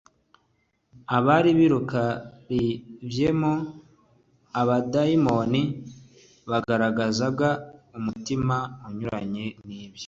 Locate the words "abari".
1.17-1.51